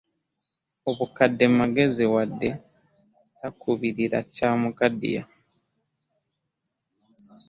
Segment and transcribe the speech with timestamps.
[0.89, 2.49] Obukadde magezi wadde
[3.39, 5.23] takubuulira kyamukaddiya.